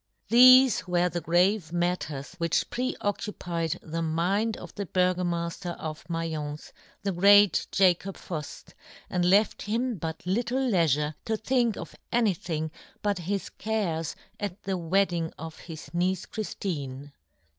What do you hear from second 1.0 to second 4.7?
the grave matters which pre occupied the mind